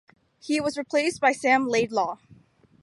He 0.39 0.59
was 0.59 0.79
replaced 0.79 1.21
by 1.21 1.31
Sam 1.31 1.67
Laidlaw. 1.67 2.17